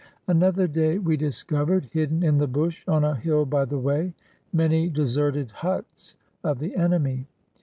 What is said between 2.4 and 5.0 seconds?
bush, on a hill by the way, many